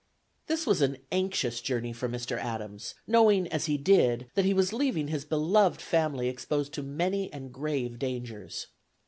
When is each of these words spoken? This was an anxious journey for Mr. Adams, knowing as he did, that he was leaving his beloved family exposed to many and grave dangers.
This 0.47 0.65
was 0.65 0.81
an 0.81 0.97
anxious 1.11 1.61
journey 1.61 1.93
for 1.93 2.09
Mr. 2.09 2.35
Adams, 2.39 2.95
knowing 3.05 3.47
as 3.49 3.67
he 3.67 3.77
did, 3.77 4.31
that 4.33 4.45
he 4.45 4.51
was 4.51 4.73
leaving 4.73 5.09
his 5.09 5.25
beloved 5.25 5.79
family 5.79 6.27
exposed 6.27 6.73
to 6.73 6.81
many 6.81 7.31
and 7.31 7.51
grave 7.53 7.99
dangers. 7.99 8.65